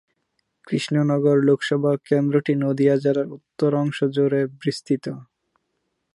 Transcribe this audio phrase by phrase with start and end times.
[0.67, 5.05] কৃষ্ণনগর লোকসভা কেন্দ্রটি নদীয়া জেলার উত্তর অংশ জুড়ে বিস্তৃত।